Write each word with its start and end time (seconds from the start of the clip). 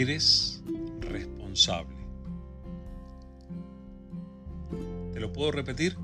eres 0.00 0.62
responsable. 1.00 1.96
¿Te 5.12 5.20
lo 5.20 5.32
puedo 5.32 5.52
repetir? 5.52 5.96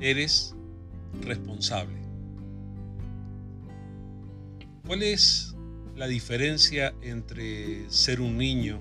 Eres 0.00 0.54
responsable. 1.20 1.96
¿Cuál 4.84 5.02
es 5.02 5.54
la 5.94 6.06
diferencia 6.06 6.94
entre 7.02 7.88
ser 7.90 8.20
un 8.20 8.36
niño 8.36 8.80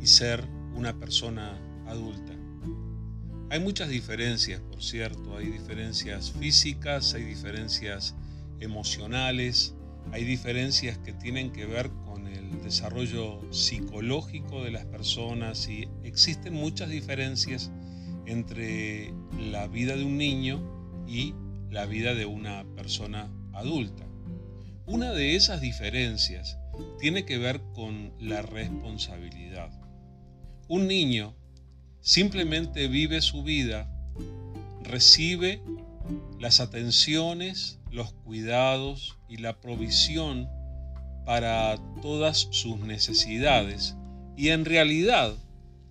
y 0.00 0.06
ser 0.06 0.44
una 0.74 0.98
persona 0.98 1.58
adulta? 1.86 2.34
Hay 3.50 3.60
muchas 3.60 3.88
diferencias, 3.88 4.60
por 4.60 4.82
cierto. 4.82 5.36
Hay 5.36 5.46
diferencias 5.46 6.32
físicas, 6.32 7.14
hay 7.14 7.24
diferencias 7.24 8.14
emocionales, 8.60 9.74
hay 10.12 10.24
diferencias 10.24 10.98
que 10.98 11.12
tienen 11.12 11.50
que 11.50 11.66
ver 11.66 11.90
el 12.52 12.62
desarrollo 12.62 13.40
psicológico 13.52 14.64
de 14.64 14.70
las 14.70 14.84
personas 14.86 15.68
y 15.68 15.88
existen 16.02 16.54
muchas 16.54 16.88
diferencias 16.88 17.70
entre 18.26 19.12
la 19.38 19.66
vida 19.66 19.96
de 19.96 20.04
un 20.04 20.18
niño 20.18 20.60
y 21.06 21.34
la 21.70 21.86
vida 21.86 22.14
de 22.14 22.26
una 22.26 22.64
persona 22.74 23.30
adulta. 23.52 24.06
Una 24.86 25.12
de 25.12 25.36
esas 25.36 25.60
diferencias 25.60 26.58
tiene 26.98 27.24
que 27.24 27.38
ver 27.38 27.60
con 27.74 28.12
la 28.18 28.42
responsabilidad. 28.42 29.70
Un 30.68 30.86
niño 30.86 31.34
simplemente 32.00 32.88
vive 32.88 33.20
su 33.20 33.42
vida, 33.42 33.88
recibe 34.82 35.62
las 36.38 36.60
atenciones, 36.60 37.78
los 37.90 38.12
cuidados 38.12 39.18
y 39.28 39.36
la 39.36 39.60
provisión 39.60 40.48
para 41.24 41.78
todas 42.02 42.48
sus 42.50 42.78
necesidades 42.78 43.96
y 44.36 44.48
en 44.48 44.64
realidad 44.64 45.34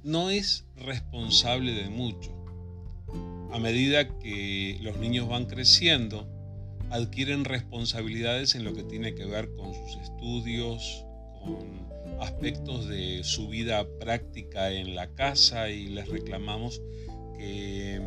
no 0.03 0.29
es 0.29 0.65
responsable 0.75 1.73
de 1.73 1.89
mucho. 1.89 2.31
A 3.51 3.59
medida 3.59 4.19
que 4.19 4.77
los 4.81 4.97
niños 4.97 5.27
van 5.27 5.45
creciendo, 5.45 6.27
adquieren 6.89 7.45
responsabilidades 7.45 8.55
en 8.55 8.63
lo 8.63 8.73
que 8.73 8.83
tiene 8.83 9.15
que 9.15 9.25
ver 9.25 9.53
con 9.55 9.73
sus 9.73 10.01
estudios, 10.01 11.05
con 11.43 11.89
aspectos 12.19 12.87
de 12.87 13.23
su 13.23 13.47
vida 13.47 13.87
práctica 13.99 14.71
en 14.71 14.95
la 14.95 15.07
casa 15.07 15.69
y 15.69 15.87
les 15.87 16.07
reclamamos 16.09 16.81
que 17.37 18.01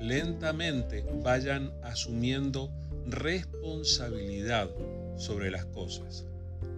lentamente 0.00 1.04
vayan 1.22 1.72
asumiendo 1.82 2.70
responsabilidad 3.06 4.70
sobre 5.16 5.50
las 5.50 5.64
cosas. 5.66 6.26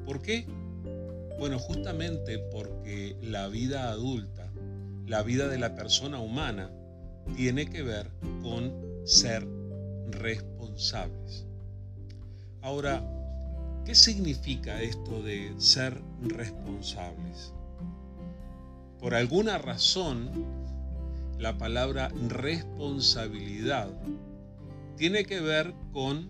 ¿Por 0.09 0.21
qué? 0.21 0.45
Bueno, 1.39 1.61
justamente 1.61 2.41
porque 2.51 3.17
la 3.23 3.47
vida 3.47 3.91
adulta, 3.91 4.51
la 5.07 5.23
vida 5.23 5.47
de 5.47 5.59
la 5.59 5.77
persona 5.77 6.19
humana, 6.19 6.73
tiene 7.37 7.67
que 7.67 7.85
ver 7.85 8.11
con 8.43 8.73
ser 9.05 9.47
responsables. 10.11 11.47
Ahora, 12.63 13.01
¿Qué 13.89 13.95
significa 13.95 14.83
esto 14.83 15.23
de 15.23 15.51
ser 15.57 15.99
responsables? 16.21 17.55
Por 19.01 19.15
alguna 19.15 19.57
razón, 19.57 20.31
la 21.39 21.57
palabra 21.57 22.11
responsabilidad 22.29 23.89
tiene 24.99 25.25
que 25.25 25.41
ver 25.41 25.73
con, 25.95 26.29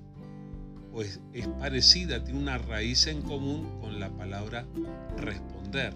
pues 0.98 1.20
es 1.32 1.46
parecida, 1.46 2.24
tiene 2.24 2.40
una 2.40 2.58
raíz 2.58 3.06
en 3.06 3.22
común 3.22 3.78
con 3.80 4.00
la 4.00 4.10
palabra 4.10 4.66
responder. 5.16 5.94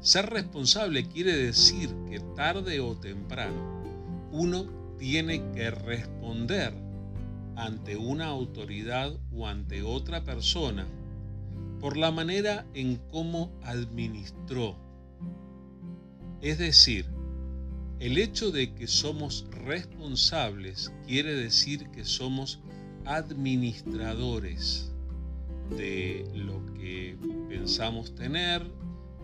Ser 0.00 0.30
responsable 0.30 1.06
quiere 1.06 1.36
decir 1.36 1.90
que 2.08 2.20
tarde 2.34 2.80
o 2.80 2.96
temprano 2.96 3.82
uno 4.32 4.64
tiene 4.98 5.52
que 5.52 5.70
responder 5.70 6.72
ante 7.54 7.98
una 7.98 8.28
autoridad 8.28 9.14
o 9.30 9.46
ante 9.46 9.82
otra 9.82 10.24
persona 10.24 10.86
por 11.78 11.98
la 11.98 12.10
manera 12.10 12.64
en 12.72 12.96
cómo 13.10 13.52
administró. 13.62 14.78
Es 16.40 16.56
decir, 16.56 17.04
el 18.00 18.16
hecho 18.16 18.50
de 18.52 18.74
que 18.74 18.86
somos 18.86 19.44
responsables 19.50 20.94
quiere 21.06 21.34
decir 21.34 21.90
que 21.90 22.06
somos 22.06 22.60
administradores 23.06 24.92
de 25.76 26.28
lo 26.34 26.64
que 26.74 27.16
pensamos 27.48 28.14
tener, 28.14 28.70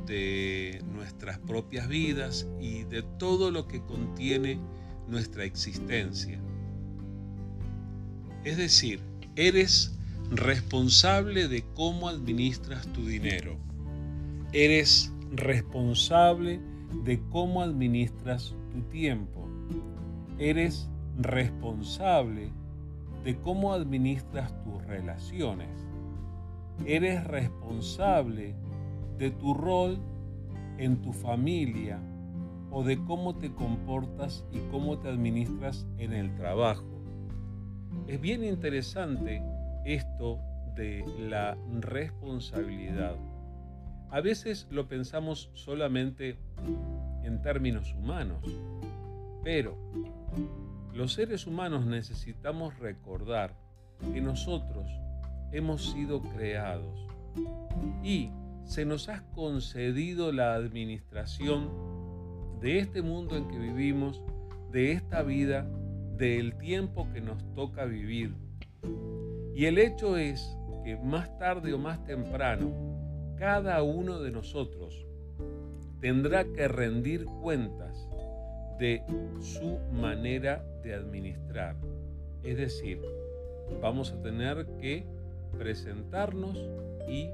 de 0.06 0.82
nuestras 0.92 1.38
propias 1.38 1.88
vidas 1.88 2.46
y 2.60 2.84
de 2.84 3.02
todo 3.02 3.50
lo 3.50 3.68
que 3.68 3.80
contiene 3.82 4.58
nuestra 5.08 5.44
existencia. 5.44 6.40
Es 8.44 8.56
decir, 8.56 9.00
eres 9.36 9.96
responsable 10.30 11.46
de 11.46 11.64
cómo 11.74 12.08
administras 12.08 12.86
tu 12.88 13.04
dinero. 13.06 13.56
Eres 14.52 15.12
responsable 15.30 16.60
de 17.04 17.20
cómo 17.30 17.62
administras 17.62 18.54
tu 18.72 18.82
tiempo. 18.90 19.48
Eres 20.38 20.88
responsable 21.18 22.50
de 23.24 23.38
cómo 23.38 23.72
administras 23.72 24.52
tus 24.62 24.84
relaciones. 24.84 25.68
Eres 26.86 27.24
responsable 27.24 28.54
de 29.18 29.30
tu 29.30 29.54
rol 29.54 29.98
en 30.78 31.00
tu 31.00 31.12
familia 31.12 32.00
o 32.70 32.82
de 32.82 32.98
cómo 33.04 33.36
te 33.36 33.52
comportas 33.52 34.44
y 34.50 34.58
cómo 34.70 34.98
te 34.98 35.08
administras 35.08 35.86
en 35.98 36.12
el 36.12 36.34
trabajo. 36.34 36.84
Es 38.08 38.20
bien 38.20 38.42
interesante 38.42 39.42
esto 39.84 40.40
de 40.74 41.04
la 41.18 41.56
responsabilidad. 41.80 43.14
A 44.10 44.20
veces 44.20 44.66
lo 44.70 44.88
pensamos 44.88 45.50
solamente 45.54 46.36
en 47.22 47.40
términos 47.42 47.94
humanos, 47.94 48.44
pero 49.44 49.76
los 50.94 51.14
seres 51.14 51.46
humanos 51.46 51.86
necesitamos 51.86 52.78
recordar 52.78 53.54
que 54.12 54.20
nosotros 54.20 54.88
hemos 55.52 55.90
sido 55.92 56.20
creados 56.20 57.06
y 58.02 58.30
se 58.64 58.84
nos 58.84 59.08
ha 59.08 59.22
concedido 59.34 60.32
la 60.32 60.54
administración 60.54 61.70
de 62.60 62.78
este 62.78 63.02
mundo 63.02 63.36
en 63.36 63.48
que 63.48 63.58
vivimos, 63.58 64.22
de 64.70 64.92
esta 64.92 65.22
vida 65.22 65.66
del 66.16 66.56
tiempo 66.56 67.08
que 67.12 67.20
nos 67.20 67.42
toca 67.54 67.84
vivir. 67.84 68.34
Y 69.54 69.66
el 69.66 69.78
hecho 69.78 70.16
es 70.16 70.56
que 70.84 70.96
más 70.96 71.36
tarde 71.38 71.72
o 71.74 71.78
más 71.78 72.04
temprano, 72.04 72.70
cada 73.36 73.82
uno 73.82 74.20
de 74.20 74.30
nosotros 74.30 75.06
tendrá 76.00 76.44
que 76.44 76.68
rendir 76.68 77.24
cuentas 77.24 78.08
de 78.82 79.04
su 79.38 79.78
manera 79.92 80.64
de 80.82 80.92
administrar. 80.92 81.76
Es 82.42 82.56
decir, 82.56 83.00
vamos 83.80 84.10
a 84.10 84.20
tener 84.20 84.66
que 84.80 85.06
presentarnos 85.56 86.58
y 87.08 87.28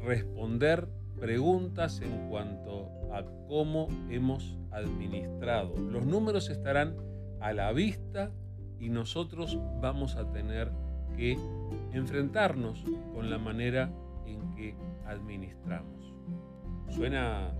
responder 0.00 0.86
preguntas 1.18 2.00
en 2.02 2.28
cuanto 2.28 2.88
a 3.12 3.24
cómo 3.48 3.88
hemos 4.10 4.56
administrado. 4.70 5.74
Los 5.76 6.06
números 6.06 6.50
estarán 6.50 6.94
a 7.40 7.52
la 7.52 7.72
vista 7.72 8.30
y 8.78 8.90
nosotros 8.90 9.58
vamos 9.80 10.14
a 10.14 10.30
tener 10.30 10.70
que 11.16 11.36
enfrentarnos 11.92 12.84
con 13.12 13.28
la 13.28 13.38
manera 13.38 13.90
en 14.24 14.54
que 14.54 14.76
administramos. 15.04 16.14
Suena 16.90 17.52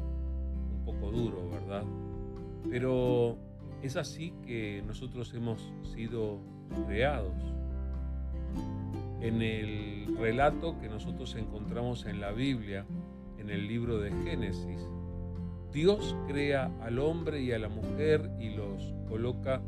un 0.71 0.85
poco 0.85 1.11
duro, 1.11 1.51
¿verdad? 1.51 1.83
Pero 2.71 3.39
es 3.83 3.97
así 3.97 4.33
que 4.47 4.83
nosotros 4.87 5.33
hemos 5.35 5.73
sido 5.95 6.39
creados. 6.87 7.35
En 9.21 9.43
el 9.43 10.17
relato 10.19 10.79
que 10.81 10.89
nosotros 10.89 11.35
encontramos 11.35 12.07
en 12.07 12.21
la 12.21 12.33
Biblia, 12.33 12.85
en 13.39 13.51
el 13.51 13.67
libro 13.67 13.99
de 13.99 14.11
Génesis, 14.25 14.89
Dios 15.73 16.17
crea 16.29 16.71
al 16.83 16.99
hombre 16.99 17.43
y 17.43 17.53
a 17.53 17.59
la 17.59 17.69
mujer 17.69 18.31
y 18.39 18.51
los 18.51 18.95
coloca 19.09 19.61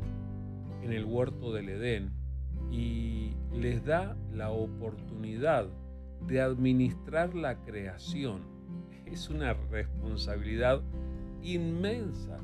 en 0.81 0.93
el 0.93 1.05
huerto 1.05 1.51
del 1.51 1.69
Edén 1.69 2.13
y 2.71 3.33
les 3.53 3.83
da 3.83 4.15
la 4.33 4.51
oportunidad 4.51 5.67
de 6.25 6.41
administrar 6.41 7.35
la 7.35 7.61
creación. 7.63 8.41
Es 9.05 9.29
una 9.29 9.53
responsabilidad 9.53 10.81
inmensa, 11.41 12.39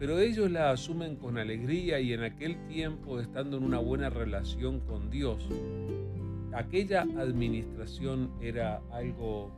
pero 0.00 0.18
ellos 0.18 0.50
la 0.50 0.70
asumen 0.70 1.14
con 1.16 1.36
alegría 1.36 2.00
y 2.00 2.14
en 2.14 2.22
aquel 2.22 2.56
tiempo, 2.68 3.20
estando 3.20 3.58
en 3.58 3.64
una 3.64 3.78
buena 3.78 4.08
relación 4.08 4.80
con 4.80 5.10
Dios, 5.10 5.46
aquella 6.54 7.02
administración 7.02 8.30
era 8.40 8.80
algo 8.92 9.52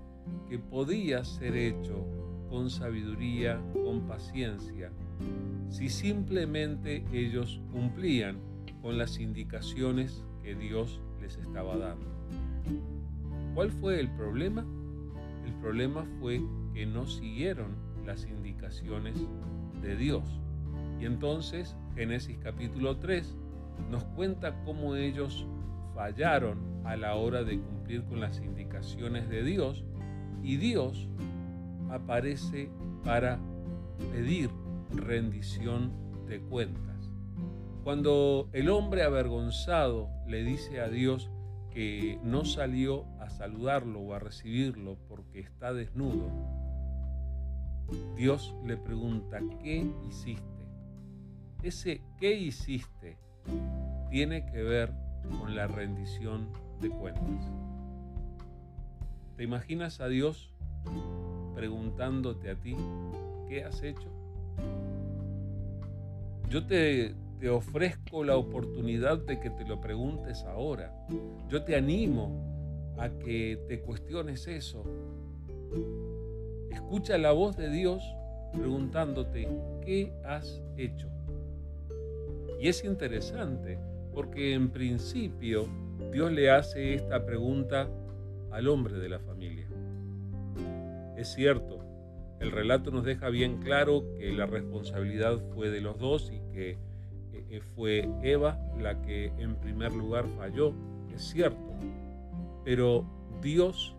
que 0.49 0.59
podía 0.59 1.25
ser 1.25 1.55
hecho 1.57 2.05
con 2.51 2.71
sabiduría, 2.71 3.63
con 3.73 4.09
paciencia, 4.09 4.91
si 5.71 5.89
simplemente 5.89 7.05
ellos 7.13 7.61
cumplían 7.71 8.41
con 8.83 8.99
las 8.99 9.21
indicaciones 9.21 10.25
que 10.43 10.57
Dios 10.57 11.01
les 11.21 11.37
estaba 11.37 11.77
dando. 11.77 12.11
¿Cuál 13.55 13.71
fue 13.71 14.01
el 14.01 14.11
problema? 14.17 14.67
El 15.47 15.55
problema 15.61 16.05
fue 16.19 16.43
que 16.75 16.85
no 16.85 17.07
siguieron 17.07 17.77
las 18.05 18.27
indicaciones 18.27 19.25
de 19.83 19.97
Dios. 19.97 20.25
Y 21.01 21.05
entonces 21.05 21.77
Génesis 21.95 22.39
capítulo 22.43 22.97
3 22.97 23.37
nos 23.91 24.05
cuenta 24.05 24.55
cómo 24.65 24.97
ellos 24.97 25.47
fallaron 25.95 26.59
a 26.85 26.97
la 26.97 27.17
hora 27.17 27.45
de 27.45 27.61
cumplir 27.61 28.05
con 28.05 28.21
las 28.21 28.39
indicaciones 28.39 29.29
de 29.29 29.43
Dios 29.43 29.85
y 30.43 30.57
Dios 30.57 31.09
aparece 31.91 32.71
para 33.05 33.39
pedir 34.13 34.51
rendición 34.91 35.93
de 36.27 36.41
cuentas. 36.41 37.11
Cuando 37.85 38.49
el 38.53 38.71
hombre 38.71 39.03
avergonzado 39.03 40.09
le 40.27 40.45
dice 40.45 40.81
a 40.81 40.89
Dios 40.89 41.31
que 41.71 42.19
no 42.23 42.45
salió 42.45 43.07
a 43.21 43.29
saludarlo 43.29 44.01
o 44.01 44.15
a 44.15 44.19
recibirlo 44.19 44.99
porque 45.09 45.41
está 45.41 45.73
desnudo, 45.73 46.31
Dios 48.17 48.55
le 48.65 48.77
pregunta, 48.77 49.41
¿qué 49.63 49.87
hiciste? 50.09 50.43
Ese 51.63 52.03
¿qué 52.19 52.35
hiciste? 52.35 53.19
tiene 54.11 54.45
que 54.45 54.63
ver 54.63 54.93
con 55.39 55.57
la 55.57 55.67
rendición 55.67 56.49
de 56.81 56.91
cuentas. 56.91 57.51
¿Te 59.37 59.45
imaginas 59.45 60.01
a 60.01 60.09
Dios 60.09 60.53
preguntándote 61.55 62.51
a 62.51 62.57
ti, 62.57 62.77
¿qué 63.49 63.65
has 63.65 63.83
hecho? 63.83 64.11
Yo 66.51 66.67
te, 66.67 67.15
te 67.41 67.49
ofrezco 67.49 68.23
la 68.23 68.37
oportunidad 68.37 69.19
de 69.19 69.41
que 69.41 69.49
te 69.49 69.65
lo 69.65 69.81
preguntes 69.81 70.45
ahora. 70.45 70.95
Yo 71.49 71.65
te 71.65 71.75
animo 71.75 72.95
a 72.99 73.09
que 73.09 73.65
te 73.67 73.81
cuestiones 73.81 74.47
eso. 74.47 74.85
Escucha 76.73 77.19
la 77.19 77.33
voz 77.33 77.55
de 77.59 77.69
Dios 77.69 78.03
preguntándote, 78.55 79.47
¿qué 79.85 80.11
has 80.25 80.63
hecho? 80.79 81.07
Y 82.59 82.69
es 82.69 82.83
interesante 82.83 83.79
porque 84.15 84.55
en 84.55 84.71
principio 84.71 85.67
Dios 86.11 86.33
le 86.33 86.51
hace 86.51 86.95
esta 86.95 87.27
pregunta 87.27 87.91
al 88.51 88.69
hombre 88.69 88.95
de 88.95 89.09
la 89.11 89.19
familia. 89.19 89.67
Es 91.15 91.35
cierto, 91.35 91.85
el 92.41 92.51
relato 92.51 92.91
nos 92.91 93.05
deja 93.05 93.29
bien 93.29 93.59
claro 93.59 94.05
que 94.19 94.33
la 94.33 94.47
responsabilidad 94.47 95.43
fue 95.55 95.69
de 95.69 95.83
los 95.83 95.99
dos 95.99 96.33
y 96.33 96.41
que 96.55 96.79
eh, 97.35 97.61
fue 97.75 98.09
Eva 98.23 98.59
la 98.81 99.03
que 99.03 99.27
en 99.37 99.57
primer 99.57 99.93
lugar 99.93 100.27
falló, 100.39 100.73
es 101.15 101.23
cierto, 101.23 101.75
pero 102.65 103.05
Dios 103.43 103.95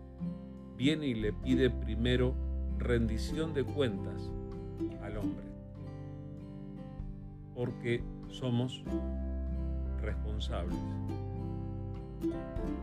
viene 0.76 1.06
y 1.06 1.14
le 1.14 1.32
pide 1.32 1.70
primero 1.70 2.34
rendición 2.78 3.54
de 3.54 3.64
cuentas 3.64 4.30
al 5.02 5.16
hombre, 5.18 5.46
porque 7.54 8.02
somos 8.28 8.82
responsables. 10.00 10.78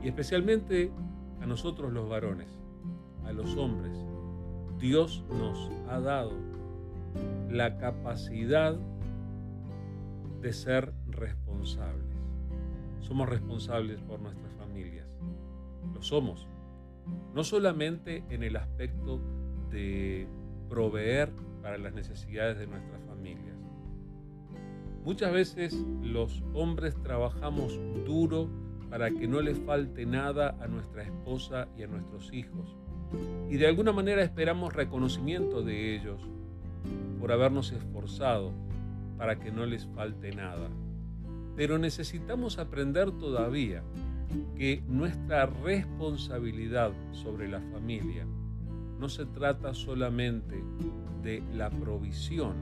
Y 0.03 0.07
especialmente 0.07 0.91
a 1.41 1.45
nosotros 1.45 1.91
los 1.91 2.07
varones, 2.09 2.47
a 3.25 3.31
los 3.31 3.55
hombres, 3.57 3.97
Dios 4.79 5.23
nos 5.29 5.69
ha 5.89 5.99
dado 5.99 6.33
la 7.49 7.77
capacidad 7.77 8.75
de 10.41 10.53
ser 10.53 10.93
responsables. 11.07 12.15
Somos 13.01 13.29
responsables 13.29 14.01
por 14.01 14.19
nuestras 14.19 14.53
familias. 14.53 15.07
Lo 15.93 16.01
somos. 16.01 16.47
No 17.35 17.43
solamente 17.43 18.23
en 18.29 18.43
el 18.43 18.55
aspecto 18.55 19.19
de 19.71 20.27
proveer 20.69 21.31
para 21.61 21.77
las 21.77 21.93
necesidades 21.93 22.57
de 22.57 22.67
nuestras 22.67 23.01
familias. 23.05 23.55
Muchas 25.03 25.33
veces 25.33 25.73
los 26.03 26.43
hombres 26.53 26.95
trabajamos 27.01 27.79
duro 28.05 28.49
para 28.89 29.09
que 29.09 29.27
no 29.27 29.41
le 29.41 29.55
falte 29.55 30.05
nada 30.05 30.57
a 30.61 30.67
nuestra 30.67 31.03
esposa 31.03 31.67
y 31.77 31.83
a 31.83 31.87
nuestros 31.87 32.31
hijos. 32.33 32.75
Y 33.49 33.57
de 33.57 33.67
alguna 33.67 33.91
manera 33.91 34.21
esperamos 34.21 34.73
reconocimiento 34.73 35.63
de 35.63 35.95
ellos 35.95 36.21
por 37.19 37.31
habernos 37.31 37.71
esforzado 37.71 38.53
para 39.17 39.39
que 39.39 39.51
no 39.51 39.65
les 39.65 39.85
falte 39.87 40.31
nada. 40.31 40.69
Pero 41.55 41.77
necesitamos 41.77 42.59
aprender 42.59 43.11
todavía 43.11 43.83
que 44.55 44.83
nuestra 44.87 45.45
responsabilidad 45.45 46.91
sobre 47.11 47.47
la 47.47 47.59
familia 47.59 48.25
no 49.01 49.09
se 49.09 49.25
trata 49.25 49.73
solamente 49.73 50.63
de 51.23 51.43
la 51.55 51.71
provisión, 51.71 52.53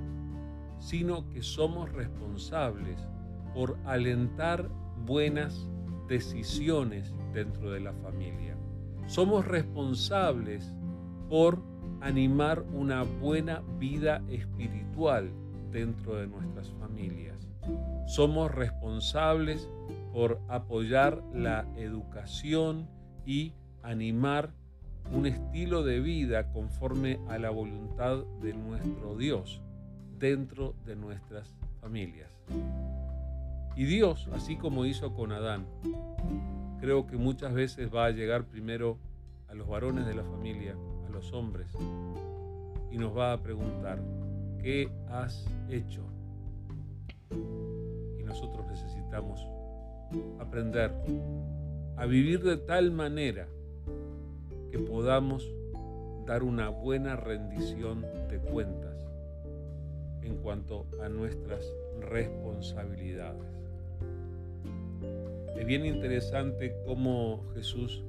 sino 0.80 1.27
que 1.27 1.44
somos 1.44 1.91
responsables 1.91 2.97
por 3.53 3.77
alentar 3.86 4.69
buenas 5.06 5.68
decisiones 6.07 7.13
dentro 7.33 7.71
de 7.71 7.81
la 7.81 7.91
familia. 7.91 8.56
Somos 9.06 9.45
responsables 9.45 10.74
por 11.27 11.62
animar 12.00 12.63
una 12.74 13.03
buena 13.03 13.62
vida 13.77 14.24
espiritual 14.30 15.30
dentro 15.74 16.15
de 16.15 16.27
nuestras 16.27 16.71
familias. 16.80 17.50
Somos 18.07 18.50
responsables 18.56 19.69
por 20.13 20.39
apoyar 20.47 21.21
la 21.33 21.68
educación 21.75 22.88
y 23.25 23.53
animar 23.83 24.53
un 25.12 25.25
estilo 25.25 25.84
de 25.84 26.00
vida 26.00 26.51
conforme 26.51 27.20
a 27.30 27.38
la 27.38 27.50
voluntad 27.50 28.24
de 28.42 28.54
nuestro 28.54 29.16
Dios 29.16 29.62
dentro 30.20 30.75
de 30.86 30.96
nuestras 30.96 31.56
familias. 31.82 32.30
Y 33.75 33.86
Dios, 33.86 34.28
así 34.34 34.58
como 34.58 34.86
hizo 34.86 35.13
con 35.13 35.32
Adán, 35.32 35.66
creo 36.80 37.08
que 37.08 37.18
muchas 37.18 37.54
veces 37.54 37.94
va 37.94 38.06
a 38.06 38.12
llegar 38.12 38.44
primero 38.44 38.98
a 39.48 39.54
los 39.54 39.68
varones 39.68 40.06
de 40.06 40.16
la 40.16 40.24
familia, 40.24 40.75
a 41.08 41.12
los 41.12 41.32
hombres, 41.34 41.68
y 42.92 42.98
nos 42.98 43.18
va 43.18 43.34
a 43.34 43.42
preguntar, 43.42 44.00
¿qué 44.62 44.92
has 45.10 45.46
hecho? 45.70 46.04
Y 48.20 48.24
nosotros 48.24 48.66
necesitamos 48.68 49.46
aprender 50.39 50.94
a 51.98 52.06
vivir 52.06 52.44
de 52.44 52.58
tal 52.58 52.92
manera 52.92 53.48
que 54.71 54.79
podamos 54.79 55.51
dar 56.25 56.43
una 56.43 56.69
buena 56.69 57.15
rendición 57.15 58.05
de 58.29 58.39
cuentas 58.39 58.95
en 60.21 60.38
cuanto 60.38 60.85
a 61.01 61.09
nuestras 61.09 61.65
responsabilidades. 62.01 63.49
Es 65.57 65.65
bien 65.65 65.85
interesante 65.85 66.75
cómo 66.85 67.43
Jesús 67.55 68.03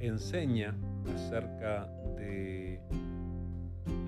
enseña 0.00 0.76
acerca 1.14 1.86
de 2.16 2.80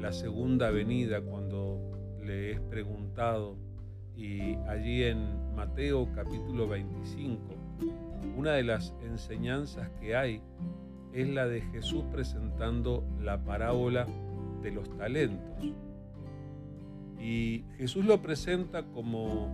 la 0.01 0.13
segunda 0.13 0.71
venida 0.71 1.21
cuando 1.21 1.81
le 2.25 2.53
es 2.53 2.61
preguntado 2.61 3.57
y 4.17 4.57
allí 4.67 5.05
en 5.05 5.55
Mateo 5.55 6.09
capítulo 6.15 6.69
25, 6.69 7.41
una 8.37 8.53
de 8.53 8.65
las 8.65 8.95
enseñanzas 9.05 9.89
que 10.01 10.17
hay 10.17 10.43
es 11.21 11.29
la 11.29 11.49
de 11.49 11.63
Jesús 11.63 12.05
presentando 12.13 13.05
la 13.21 13.43
parábola 13.43 14.07
de 14.63 14.71
los 14.71 14.89
talentos. 14.97 15.75
Y 17.19 17.65
Jesús 17.77 18.05
lo 18.05 18.23
presenta 18.23 18.85
como 18.85 19.47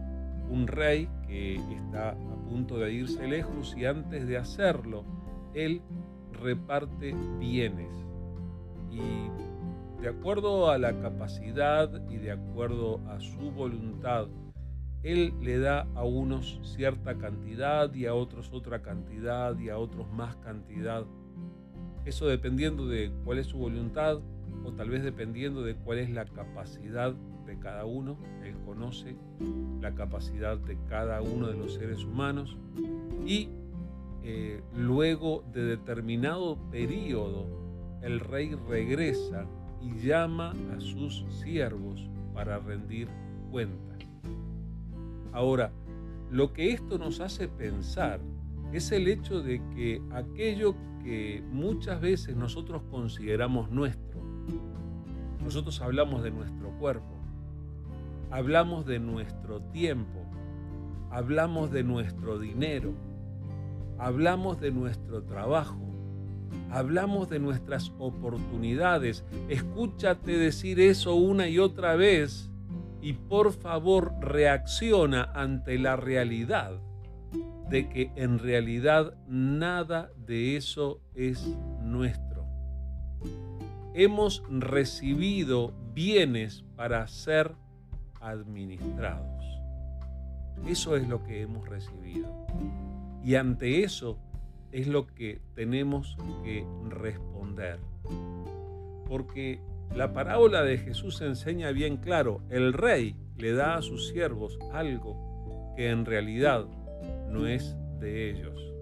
un 0.51 0.67
rey 0.67 1.09
que 1.27 1.55
está 1.55 2.11
a 2.11 2.37
punto 2.49 2.79
de 2.79 2.93
irse 2.93 3.27
lejos 3.27 3.75
y 3.79 3.87
antes 3.87 4.27
de 4.27 4.37
hacerlo, 4.37 5.05
él 5.55 5.81
reparte 6.33 7.15
bienes. 7.39 7.91
Y 8.91 10.03
de 10.03 10.09
acuerdo 10.09 10.71
a 10.71 10.77
la 10.77 11.01
capacidad 11.01 11.91
y 12.11 12.19
de 12.19 12.33
acuerdo 12.33 13.01
a 13.09 13.21
su 13.21 13.51
voluntad, 13.53 14.29
él 15.03 15.33
le 15.41 15.59
da 15.59 15.87
a 15.95 16.05
unos 16.05 16.61
cierta 16.63 17.17
cantidad 17.17 17.93
y 17.95 18.05
a 18.05 18.15
otros 18.15 18.53
otra 18.53 18.83
cantidad 18.83 19.59
y 19.59 19.71
a 19.71 19.79
otros 19.79 20.11
más 20.13 20.37
cantidad. 20.37 21.07
Eso 22.05 22.27
dependiendo 22.27 22.87
de 22.87 23.11
cuál 23.25 23.39
es 23.39 23.47
su 23.47 23.59
voluntad 23.59 24.21
o 24.65 24.73
tal 24.73 24.91
vez 24.91 25.03
dependiendo 25.03 25.63
de 25.63 25.75
cuál 25.75 25.99
es 25.99 26.11
la 26.11 26.25
capacidad 26.25 27.15
de 27.47 27.59
cada 27.59 27.85
uno, 27.85 28.17
Él 28.43 28.57
conoce 28.65 29.17
la 29.81 29.95
capacidad 29.95 30.57
de 30.59 30.79
cada 30.89 31.21
uno 31.23 31.49
de 31.49 31.55
los 31.57 31.75
seres 31.75 32.05
humanos 32.05 32.57
y 33.27 33.49
eh, 34.23 34.63
luego 34.75 35.45
de 35.53 35.65
determinado 35.65 36.57
periodo 36.71 37.47
el 38.01 38.21
rey 38.21 38.55
regresa 38.69 39.47
y 39.83 40.07
llama 40.07 40.55
a 40.75 40.81
sus 40.81 41.25
siervos 41.43 42.09
para 42.33 42.59
rendir 42.59 43.09
cuentas. 43.51 43.99
Ahora, 45.33 45.73
lo 46.31 46.53
que 46.53 46.73
esto 46.73 46.99
nos 46.99 47.21
hace 47.21 47.49
pensar 47.49 48.21
es 48.77 48.91
el 48.91 49.07
hecho 49.07 49.41
de 49.41 49.63
que 49.75 50.03
aquello 50.13 50.75
que 51.05 51.45
muchas 51.51 52.01
veces 52.01 52.35
nosotros 52.35 52.83
consideramos 52.91 53.71
nuestro, 53.71 54.21
nosotros 55.45 55.81
hablamos 55.81 56.25
de 56.25 56.33
nuestro 56.33 56.71
cuerpo, 56.79 57.15
hablamos 58.31 58.85
de 58.85 58.99
nuestro 58.99 59.61
tiempo, 59.61 60.25
hablamos 61.11 61.71
de 61.71 61.85
nuestro 61.85 62.39
dinero, 62.41 62.95
hablamos 63.99 64.61
de 64.61 64.73
nuestro 64.73 65.23
trabajo, 65.23 65.79
hablamos 66.71 67.29
de 67.29 67.39
nuestras 67.39 67.93
oportunidades. 67.99 69.25
Escúchate 69.49 70.37
decir 70.37 70.81
eso 70.81 71.15
una 71.15 71.49
y 71.49 71.61
otra 71.61 71.95
vez 71.95 72.51
y 73.01 73.13
por 73.13 73.53
favor 73.53 74.15
reacciona 74.21 75.31
ante 75.35 75.79
la 75.79 75.95
realidad 75.95 76.81
de 77.69 77.89
que 77.89 78.11
en 78.17 78.39
realidad 78.39 79.15
nada 79.27 80.11
de 80.17 80.57
eso 80.57 81.01
es 81.15 81.47
nuestro. 81.83 82.47
Hemos 83.95 84.43
recibido 84.51 85.73
bienes 85.95 86.65
para 86.77 87.07
ser 87.07 87.55
administrados. 88.21 89.45
Eso 90.67 90.97
es 90.97 91.09
lo 91.09 91.23
que 91.25 91.43
hemos 91.43 91.69
recibido. 91.69 92.47
Y 93.23 93.37
ante 93.37 93.85
eso 93.85 94.19
es 94.73 94.89
lo 94.89 95.07
que 95.07 95.41
tenemos 95.55 96.17
que 96.43 96.67
responder. 96.89 97.79
Porque 99.07 99.61
la 99.95 100.13
parábola 100.13 100.63
de 100.63 100.79
Jesús 100.79 101.21
enseña 101.21 101.71
bien 101.71 101.99
claro, 101.99 102.41
el 102.51 102.73
rey 102.73 103.15
le 103.37 103.53
da 103.53 103.77
a 103.77 103.83
sus 103.83 104.09
siervos 104.09 104.59
algo 104.73 105.73
que 105.77 105.91
en 105.91 106.05
realidad 106.05 106.67
no 107.35 107.49
es 107.49 107.77
de 107.99 108.31
ellos. 108.31 108.73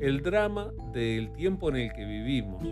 El 0.00 0.22
drama 0.22 0.72
del 0.94 1.30
tiempo 1.34 1.68
en 1.68 1.76
el 1.76 1.92
que 1.92 2.04
vivimos 2.06 2.64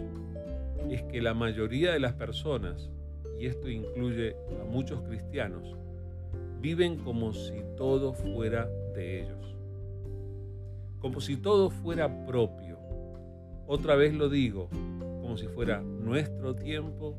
es 0.90 1.02
que 1.02 1.20
la 1.20 1.34
mayoría 1.34 1.92
de 1.92 2.00
las 2.00 2.14
personas, 2.14 2.90
y 3.38 3.46
esto 3.46 3.68
incluye 3.68 4.34
a 4.60 4.64
muchos 4.64 5.02
cristianos, 5.02 5.76
viven 6.60 6.96
como 6.96 7.34
si 7.34 7.62
todo 7.76 8.14
fuera 8.14 8.66
de 8.94 9.20
ellos, 9.20 9.54
como 11.00 11.20
si 11.20 11.36
todo 11.36 11.68
fuera 11.68 12.24
propio. 12.24 12.78
Otra 13.66 13.96
vez 13.96 14.14
lo 14.14 14.30
digo, 14.30 14.70
como 15.20 15.36
si 15.36 15.46
fuera 15.48 15.82
nuestro 15.82 16.56
tiempo, 16.56 17.14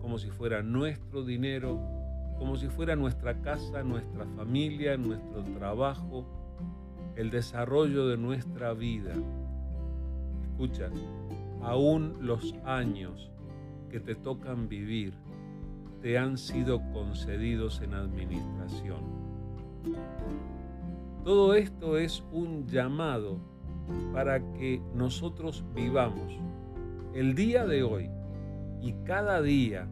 como 0.00 0.18
si 0.18 0.30
fuera 0.30 0.62
nuestro 0.62 1.24
dinero, 1.24 1.80
como 2.38 2.56
si 2.56 2.68
fuera 2.68 2.96
nuestra 2.96 3.40
casa, 3.42 3.82
nuestra 3.82 4.26
familia, 4.36 4.96
nuestro 4.96 5.42
trabajo, 5.56 6.26
el 7.16 7.30
desarrollo 7.30 8.08
de 8.08 8.16
nuestra 8.16 8.72
vida. 8.74 9.14
Escucha, 10.42 10.90
aún 11.62 12.16
los 12.20 12.54
años 12.64 13.30
que 13.90 14.00
te 14.00 14.14
tocan 14.14 14.68
vivir 14.68 15.14
te 16.02 16.18
han 16.18 16.36
sido 16.36 16.80
concedidos 16.92 17.80
en 17.80 17.94
administración. 17.94 19.00
Todo 21.24 21.54
esto 21.54 21.96
es 21.96 22.22
un 22.32 22.66
llamado 22.66 23.38
para 24.12 24.40
que 24.52 24.80
nosotros 24.94 25.64
vivamos 25.74 26.38
el 27.14 27.34
día 27.34 27.66
de 27.66 27.82
hoy 27.82 28.10
y 28.80 28.92
cada 29.04 29.40
día 29.42 29.88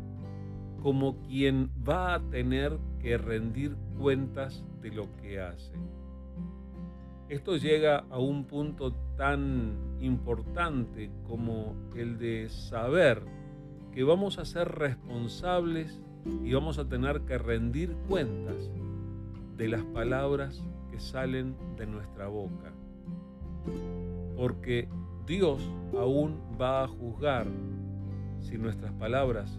como 0.85 1.17
quien 1.23 1.71
va 1.88 2.14
a 2.14 2.21
tener 2.21 2.79
que 3.00 3.17
rendir 3.17 3.75
cuentas 3.99 4.62
de 4.83 4.91
lo 4.91 5.09
que 5.17 5.41
hace. 5.41 5.73
Esto 7.31 7.57
llega 7.57 8.05
a 8.11 8.19
un 8.19 8.45
punto 8.45 8.93
tan 9.17 9.79
importante 10.00 11.11
como 11.26 11.75
el 11.97 12.19
de 12.19 12.50
saber 12.50 13.23
que 13.95 14.05
vamos 14.05 14.38
a 14.38 14.45
ser 14.45 14.69
responsables 14.73 16.03
y 16.45 16.53
vamos 16.53 16.76
a 16.79 16.87
tener 16.87 17.23
que 17.23 17.38
rendir 17.38 17.97
cuentas 18.07 18.71
de 19.57 19.69
las 19.69 19.85
palabras 19.85 20.62
que 20.91 21.00
salen 21.00 21.57
de 21.79 21.87
nuestra 21.87 22.29
boca. 22.29 22.75
Porque 24.37 24.87
Dios 25.26 25.67
aún 25.99 26.38
va 26.61 26.85
a 26.85 26.88
juzgar 26.88 27.47
si 28.41 28.59
nuestras 28.59 28.93
palabras 28.93 29.59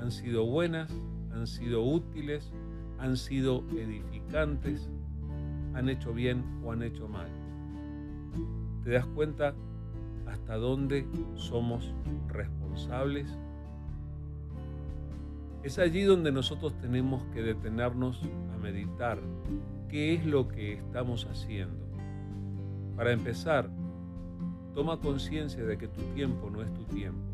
han 0.00 0.10
sido 0.10 0.46
buenas, 0.46 0.90
han 1.32 1.46
sido 1.46 1.82
útiles, 1.82 2.52
han 2.98 3.16
sido 3.16 3.64
edificantes, 3.72 4.88
han 5.74 5.88
hecho 5.88 6.12
bien 6.12 6.44
o 6.64 6.72
han 6.72 6.82
hecho 6.82 7.08
mal. 7.08 7.28
¿Te 8.82 8.90
das 8.90 9.06
cuenta 9.06 9.54
hasta 10.26 10.56
dónde 10.56 11.06
somos 11.34 11.94
responsables? 12.28 13.28
Es 15.62 15.78
allí 15.78 16.02
donde 16.02 16.30
nosotros 16.30 16.78
tenemos 16.80 17.22
que 17.32 17.42
detenernos 17.42 18.22
a 18.54 18.58
meditar 18.58 19.18
qué 19.88 20.14
es 20.14 20.26
lo 20.26 20.48
que 20.48 20.74
estamos 20.74 21.26
haciendo. 21.26 21.84
Para 22.96 23.12
empezar, 23.12 23.70
Toma 24.74 24.98
conciencia 24.98 25.64
de 25.64 25.78
que 25.78 25.86
tu 25.86 26.00
tiempo 26.14 26.50
no 26.50 26.60
es 26.60 26.74
tu 26.74 26.82
tiempo. 26.86 27.33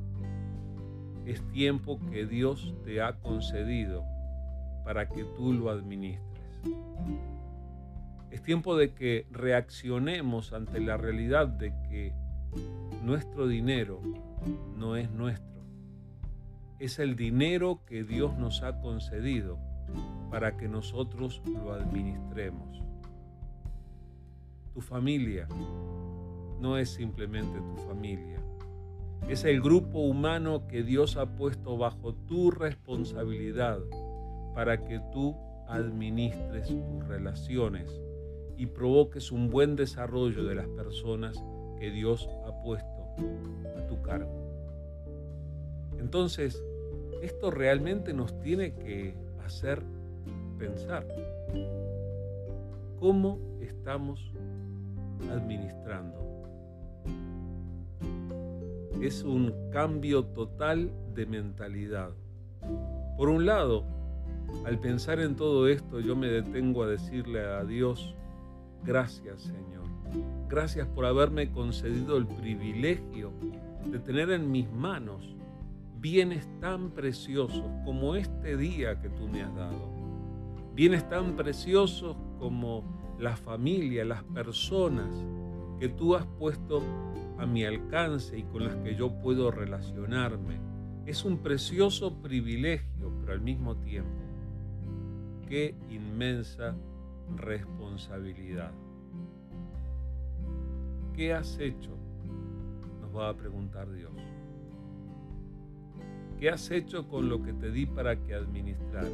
Es 1.27 1.43
tiempo 1.51 2.01
que 2.11 2.27
Dios 2.27 2.75
te 2.85 3.03
ha 3.03 3.19
concedido 3.21 4.05
para 4.85 5.09
que 5.09 5.25
tú 5.37 5.53
lo 5.53 5.71
administres. 5.71 6.31
Es 8.31 8.43
tiempo 8.43 8.77
de 8.77 8.93
que 8.93 9.27
reaccionemos 9.31 10.53
ante 10.53 10.81
la 10.81 10.97
realidad 10.97 11.49
de 11.49 11.73
que 11.89 12.13
nuestro 13.03 13.49
dinero 13.49 14.01
no 14.77 14.97
es 14.97 15.11
nuestro. 15.11 15.47
Es 16.79 16.99
el 16.99 17.17
dinero 17.17 17.81
que 17.87 18.05
Dios 18.05 18.39
nos 18.39 18.63
ha 18.63 18.81
concedido 18.81 19.59
para 20.31 20.57
que 20.57 20.69
nosotros 20.69 21.43
lo 21.47 21.73
administremos. 21.73 22.83
Tu 24.75 24.81
familia, 24.81 25.49
no 26.61 26.79
es 26.79 26.91
simplemente 26.91 27.59
tu 27.59 27.77
familia. 27.89 28.40
Es 29.29 29.45
el 29.45 29.61
grupo 29.61 30.01
humano 30.01 30.67
que 30.67 30.83
Dios 30.83 31.17
ha 31.17 31.27
puesto 31.27 31.77
bajo 31.77 32.15
tu 32.15 32.51
responsabilidad 32.51 33.79
para 34.55 34.85
que 34.85 35.01
tú 35.13 35.37
administres 35.69 36.69
tus 36.69 37.07
relaciones 37.07 38.01
y 38.57 38.67
provoques 38.67 39.31
un 39.31 39.49
buen 39.49 39.77
desarrollo 39.77 40.45
de 40.45 40.55
las 40.55 40.69
personas 40.69 41.43
que 41.79 41.91
Dios 41.91 42.29
ha 42.45 42.63
puesto 42.63 43.15
a 43.77 43.87
tu 43.87 44.03
cargo. 44.03 44.51
Entonces, 45.99 46.63
esto 47.23 47.51
realmente 47.51 48.13
nos 48.13 48.39
tiene 48.41 48.75
que 48.75 49.15
hacer 49.45 49.83
pensar 50.59 51.07
cómo 52.99 53.39
estamos 53.61 54.33
administrando 55.31 56.40
es 59.01 59.23
un 59.23 59.55
cambio 59.71 60.25
total 60.25 60.93
de 61.15 61.27
mentalidad. 61.27 62.11
Por 63.17 63.29
un 63.29 63.47
lado, 63.47 63.85
al 64.65 64.79
pensar 64.79 65.21
en 65.21 65.37
todo 65.37 65.69
esto, 65.69 66.01
yo 66.01 66.17
me 66.17 66.29
detengo 66.29 66.83
a 66.83 66.89
decirle 66.89 67.41
a 67.41 67.65
Dios, 67.65 68.15
gracias 68.85 69.43
Señor, 69.43 69.85
gracias 70.49 70.87
por 70.89 71.07
haberme 71.07 71.51
concedido 71.51 72.17
el 72.19 72.27
privilegio 72.27 73.33
de 73.87 73.99
tener 73.99 74.31
en 74.31 74.51
mis 74.51 74.71
manos 74.71 75.35
bienes 75.99 76.47
tan 76.61 76.91
preciosos 76.91 77.65
como 77.85 78.17
este 78.17 78.57
día 78.57 79.01
que 79.01 79.09
tú 79.09 79.29
me 79.29 79.43
has 79.43 79.55
dado. 79.55 79.91
Bienes 80.75 81.09
tan 81.09 81.37
preciosos 81.37 82.17
como 82.39 83.17
la 83.19 83.37
familia, 83.37 84.05
las 84.05 84.23
personas 84.25 85.09
que 85.81 85.89
tú 85.89 86.15
has 86.15 86.27
puesto 86.27 86.83
a 87.39 87.47
mi 87.47 87.65
alcance 87.65 88.39
y 88.39 88.43
con 88.43 88.65
las 88.65 88.77
que 88.77 88.95
yo 88.95 89.19
puedo 89.19 89.51
relacionarme. 89.51 90.61
Es 91.07 91.25
un 91.25 91.39
precioso 91.39 92.21
privilegio, 92.21 93.11
pero 93.21 93.33
al 93.33 93.41
mismo 93.41 93.77
tiempo, 93.77 94.21
qué 95.49 95.75
inmensa 95.89 96.77
responsabilidad. 97.35 98.73
¿Qué 101.15 101.33
has 101.33 101.59
hecho? 101.59 101.97
Nos 103.01 103.17
va 103.17 103.31
a 103.31 103.35
preguntar 103.35 103.91
Dios. 103.91 104.13
¿Qué 106.39 106.51
has 106.51 106.71
hecho 106.71 107.09
con 107.09 107.31
lo 107.31 107.43
que 107.43 107.55
te 107.55 107.71
di 107.71 107.87
para 107.87 108.17
que 108.17 108.35
administraras? 108.35 109.13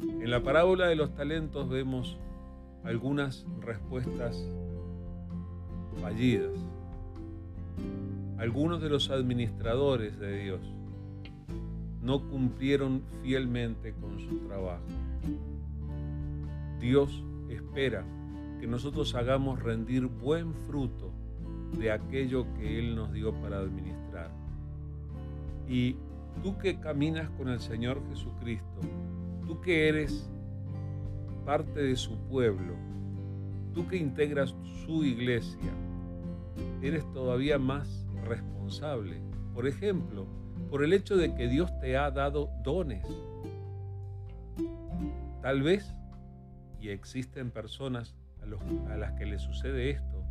En 0.00 0.30
la 0.30 0.42
parábola 0.42 0.86
de 0.86 0.96
los 0.96 1.14
talentos 1.14 1.68
vemos 1.68 2.18
algunas 2.82 3.46
respuestas 3.60 4.48
fallidas. 6.00 6.52
Algunos 8.38 8.80
de 8.80 8.88
los 8.88 9.10
administradores 9.10 10.18
de 10.18 10.38
Dios 10.44 10.60
no 12.02 12.28
cumplieron 12.28 13.02
fielmente 13.22 13.92
con 13.94 14.18
su 14.20 14.38
trabajo. 14.46 14.84
Dios 16.80 17.24
espera 17.48 18.04
que 18.60 18.66
nosotros 18.66 19.14
hagamos 19.14 19.62
rendir 19.62 20.06
buen 20.06 20.54
fruto 20.54 21.12
de 21.78 21.90
aquello 21.90 22.46
que 22.54 22.78
Él 22.78 22.96
nos 22.96 23.12
dio 23.12 23.34
para 23.34 23.58
administrar. 23.58 24.30
Y 25.68 25.96
tú 26.42 26.56
que 26.58 26.78
caminas 26.78 27.28
con 27.30 27.48
el 27.48 27.60
Señor 27.60 28.00
Jesucristo, 28.08 28.80
tú 29.46 29.60
que 29.60 29.88
eres 29.88 30.30
parte 31.44 31.80
de 31.80 31.96
su 31.96 32.16
pueblo, 32.28 32.74
tú 33.74 33.86
que 33.86 33.96
integras 33.96 34.54
su 34.86 35.04
iglesia, 35.04 35.72
eres 36.82 37.10
todavía 37.12 37.58
más 37.58 38.06
responsable. 38.24 39.20
Por 39.54 39.66
ejemplo, 39.66 40.26
por 40.70 40.84
el 40.84 40.92
hecho 40.92 41.16
de 41.16 41.34
que 41.34 41.48
Dios 41.48 41.70
te 41.80 41.96
ha 41.96 42.10
dado 42.10 42.50
dones. 42.62 43.04
Tal 45.42 45.62
vez, 45.62 45.94
y 46.80 46.90
existen 46.90 47.50
personas 47.50 48.14
a, 48.42 48.96
las 48.96 49.12
que 49.12 49.26
le 49.26 49.38
sucede 49.38 49.90
esto, 49.90 50.24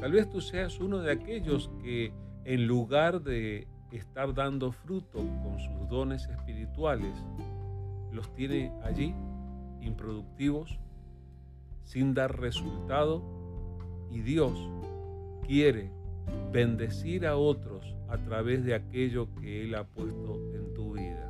tal 0.00 0.12
vez 0.12 0.28
tú 0.30 0.40
seas 0.40 0.80
uno 0.80 0.98
de 0.98 1.12
aquellos 1.12 1.70
que 1.82 2.12
en 2.44 2.66
lugar 2.66 3.22
de 3.22 3.68
estar 3.92 4.34
dando 4.34 4.72
fruto 4.72 5.18
con 5.18 5.58
sus 5.58 5.88
dones 5.88 6.28
espirituales, 6.28 7.14
los 8.12 8.32
tiene 8.34 8.72
allí 8.82 9.14
improductivos, 9.80 10.78
sin 11.84 12.14
dar 12.14 12.38
resultado, 12.38 13.22
y 14.10 14.20
Dios 14.20 14.52
quiere 15.50 15.90
bendecir 16.52 17.26
a 17.26 17.36
otros 17.36 17.96
a 18.08 18.16
través 18.18 18.64
de 18.64 18.72
aquello 18.72 19.26
que 19.40 19.64
Él 19.64 19.74
ha 19.74 19.82
puesto 19.82 20.38
en 20.54 20.72
tu 20.74 20.92
vida. 20.92 21.28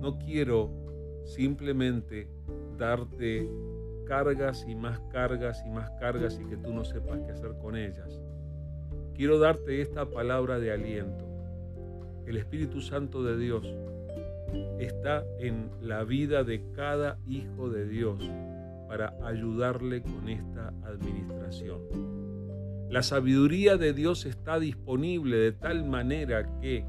No 0.00 0.18
quiero 0.18 0.70
simplemente 1.26 2.28
darte 2.78 3.46
cargas 4.06 4.64
y 4.66 4.74
más 4.74 4.98
cargas 5.12 5.62
y 5.66 5.70
más 5.70 5.90
cargas 6.00 6.40
y 6.42 6.48
que 6.48 6.56
tú 6.56 6.72
no 6.72 6.82
sepas 6.82 7.20
qué 7.26 7.32
hacer 7.32 7.52
con 7.60 7.76
ellas. 7.76 8.22
Quiero 9.14 9.38
darte 9.38 9.82
esta 9.82 10.06
palabra 10.06 10.58
de 10.58 10.72
aliento. 10.72 11.26
El 12.26 12.38
Espíritu 12.38 12.80
Santo 12.80 13.22
de 13.22 13.36
Dios 13.36 13.66
está 14.78 15.26
en 15.38 15.68
la 15.82 16.04
vida 16.04 16.42
de 16.42 16.62
cada 16.72 17.18
hijo 17.26 17.68
de 17.68 17.86
Dios 17.86 18.18
para 18.94 19.12
ayudarle 19.26 20.02
con 20.02 20.28
esta 20.28 20.72
administración. 20.84 21.80
La 22.90 23.02
sabiduría 23.02 23.76
de 23.76 23.92
Dios 23.92 24.24
está 24.24 24.60
disponible 24.60 25.36
de 25.36 25.50
tal 25.50 25.84
manera 25.84 26.60
que 26.60 26.84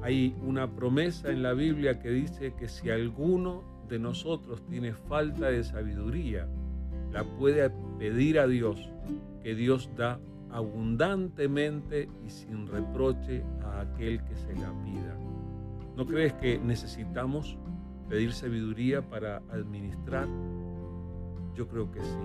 hay 0.00 0.36
una 0.44 0.72
promesa 0.76 1.30
en 1.30 1.42
la 1.42 1.54
Biblia 1.54 1.98
que 1.98 2.10
dice 2.10 2.54
que 2.54 2.68
si 2.68 2.90
alguno 2.90 3.64
de 3.88 3.98
nosotros 3.98 4.64
tiene 4.66 4.92
falta 4.92 5.50
de 5.50 5.64
sabiduría, 5.64 6.46
la 7.12 7.24
puede 7.24 7.68
pedir 7.98 8.38
a 8.38 8.46
Dios, 8.46 8.78
que 9.42 9.56
Dios 9.56 9.90
da 9.96 10.20
abundantemente 10.52 12.08
y 12.24 12.30
sin 12.30 12.68
reproche 12.68 13.42
a 13.64 13.80
aquel 13.80 14.22
que 14.22 14.36
se 14.36 14.54
la 14.54 14.72
pida. 14.84 15.18
¿No 15.96 16.06
crees 16.06 16.32
que 16.34 16.60
necesitamos 16.60 17.58
pedir 18.08 18.32
sabiduría 18.32 19.02
para 19.02 19.38
administrar? 19.50 20.28
Yo 21.58 21.66
creo 21.66 21.90
que 21.90 22.00
sí. 22.00 22.16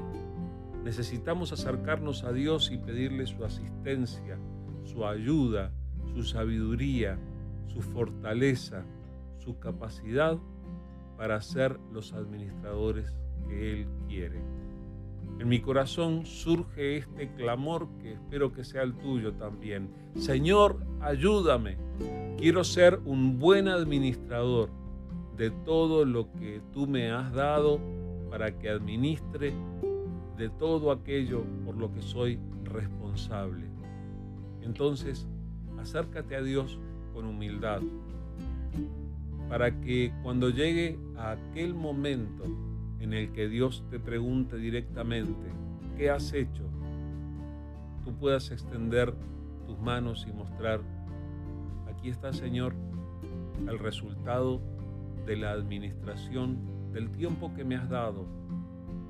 Necesitamos 0.84 1.52
acercarnos 1.52 2.24
a 2.24 2.32
Dios 2.32 2.70
y 2.72 2.78
pedirle 2.78 3.26
su 3.26 3.44
asistencia, 3.44 4.38
su 4.84 5.08
ayuda, 5.08 5.72
su 6.14 6.24
sabiduría, 6.24 7.18
su 7.66 7.82
fortaleza, 7.82 8.86
su 9.40 9.58
capacidad 9.58 10.38
para 11.18 11.42
ser 11.42 11.80
los 11.92 12.14
administradores 12.14 13.12
que 13.48 13.72
Él 13.72 13.88
quiere. 14.08 14.40
En 15.40 15.48
mi 15.48 15.62
corazón 15.62 16.28
surge 16.28 16.98
este 16.98 17.34
clamor 17.34 17.88
que 18.04 18.14
espero 18.14 18.54
que 18.54 18.64
sea 18.64 18.84
el 18.84 18.94
tuyo 18.94 19.34
también. 19.34 19.90
Señor, 20.16 20.78
ayúdame. 21.02 21.78
Quiero 22.38 22.64
ser 22.64 23.00
un 23.04 23.40
buen 23.40 23.68
administrador 23.68 24.70
de 25.36 25.50
todo 25.50 26.06
lo 26.06 26.32
que 26.34 26.62
tú 26.72 26.86
me 26.86 27.10
has 27.10 27.34
dado 27.34 28.03
para 28.34 28.58
que 28.58 28.68
administre 28.68 29.54
de 30.38 30.50
todo 30.50 30.92
aquello 30.92 31.44
por 31.64 31.78
lo 31.78 31.94
que 31.94 32.02
soy 32.02 32.40
responsable. 32.64 33.68
Entonces, 34.64 35.28
acércate 35.80 36.36
a 36.36 36.42
Dios 36.42 36.80
con 37.14 37.28
humildad 37.28 37.84
para 39.48 39.80
que 39.80 40.12
cuando 40.24 40.50
llegue 40.50 40.98
a 41.16 41.34
aquel 41.34 41.76
momento 41.76 42.46
en 43.00 43.14
el 43.14 43.32
que 43.34 43.48
Dios 43.48 43.84
te 43.92 44.00
pregunte 44.00 44.58
directamente, 44.58 45.52
¿qué 45.96 46.10
has 46.10 46.34
hecho? 46.34 46.64
Tú 48.04 48.16
puedas 48.16 48.50
extender 48.50 49.14
tus 49.68 49.78
manos 49.78 50.26
y 50.28 50.34
mostrar, 50.34 50.82
aquí 51.88 52.10
está 52.10 52.34
Señor, 52.34 52.74
el 53.68 53.78
resultado 53.78 54.60
de 55.28 55.38
la 55.38 55.52
administración 55.52 56.83
del 56.94 57.10
tiempo 57.12 57.54
que 57.54 57.64
me 57.64 57.76
has 57.76 57.90
dado, 57.90 58.26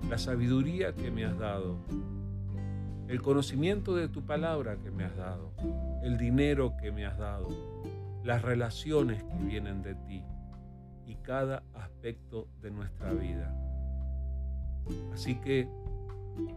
la 0.10 0.18
sabiduría 0.18 0.94
que 0.96 1.12
me 1.12 1.26
has 1.26 1.38
dado, 1.38 1.78
el 3.08 3.22
conocimiento 3.22 3.96
de 3.96 4.08
tu 4.08 4.26
palabra 4.26 4.78
que 4.78 4.90
me 4.90 5.04
has 5.04 5.16
dado, 5.18 5.52
el 6.02 6.18
dinero 6.18 6.76
que 6.78 6.92
me 6.92 7.06
has 7.06 7.18
dado, 7.18 7.50
las 8.24 8.42
relaciones 8.42 9.24
que 9.24 9.36
vienen 9.44 9.84
de 9.84 9.96
ti 9.96 10.24
y 11.06 11.16
cada 11.16 11.64
aspecto 11.74 12.48
de 12.62 12.72
nuestra 12.72 13.12
vida. 13.12 13.54
Así 15.14 15.36
que, 15.36 15.68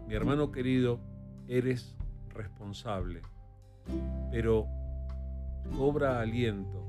mi 0.07 0.15
hermano 0.15 0.53
querido, 0.53 1.01
eres 1.49 1.97
responsable, 2.31 3.23
pero 4.31 4.67
cobra 5.77 6.21
aliento 6.21 6.85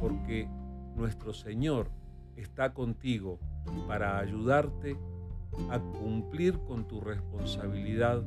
porque 0.00 0.48
nuestro 0.94 1.32
Señor 1.32 1.90
está 2.36 2.72
contigo 2.72 3.38
para 3.86 4.18
ayudarte 4.18 4.96
a 5.70 5.78
cumplir 5.78 6.58
con 6.60 6.86
tu 6.86 7.00
responsabilidad 7.00 8.22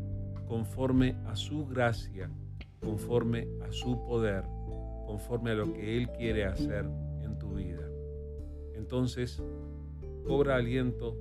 conforme 0.47 1.15
a 1.27 1.35
su 1.35 1.67
gracia, 1.67 2.29
conforme 2.79 3.47
a 3.67 3.71
su 3.71 4.03
poder, 4.05 4.43
conforme 5.05 5.51
a 5.51 5.55
lo 5.55 5.73
que 5.73 5.97
Él 5.97 6.09
quiere 6.11 6.45
hacer 6.45 6.85
en 7.23 7.37
tu 7.37 7.53
vida. 7.55 7.87
Entonces, 8.75 9.41
cobra 10.25 10.55
aliento, 10.55 11.15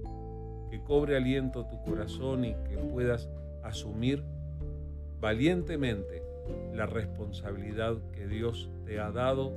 que 0.71 0.83
cobre 0.83 1.17
aliento 1.17 1.67
tu 1.67 1.83
corazón 1.83 2.45
y 2.45 2.55
que 2.69 2.79
puedas 2.79 3.29
asumir 3.63 4.25
valientemente 5.21 6.23
la 6.75 6.87
responsabilidad 6.87 7.99
que 8.13 8.27
Dios 8.27 8.71
te 8.87 9.01
ha 9.01 9.11
dado 9.11 9.53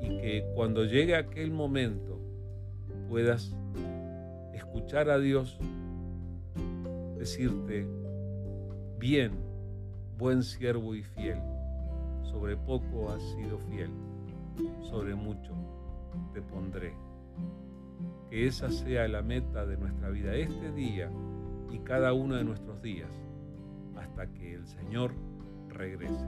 y 0.00 0.08
que 0.18 0.44
cuando 0.54 0.84
llegue 0.84 1.14
aquel 1.14 1.52
momento 1.52 2.18
puedas 3.08 3.54
escuchar 4.74 5.08
a 5.08 5.20
Dios 5.20 5.56
decirte, 7.16 7.86
bien, 8.98 9.30
buen 10.18 10.42
siervo 10.42 10.96
y 10.96 11.02
fiel, 11.04 11.38
sobre 12.24 12.56
poco 12.56 13.10
has 13.10 13.22
sido 13.22 13.60
fiel, 13.70 13.90
sobre 14.82 15.14
mucho 15.14 15.52
te 16.32 16.42
pondré. 16.42 16.92
Que 18.28 18.48
esa 18.48 18.68
sea 18.68 19.06
la 19.06 19.22
meta 19.22 19.64
de 19.64 19.76
nuestra 19.76 20.10
vida 20.10 20.34
este 20.34 20.72
día 20.72 21.08
y 21.70 21.78
cada 21.78 22.12
uno 22.12 22.34
de 22.34 22.42
nuestros 22.42 22.82
días, 22.82 23.12
hasta 23.96 24.26
que 24.26 24.54
el 24.54 24.66
Señor 24.66 25.12
regrese. 25.68 26.26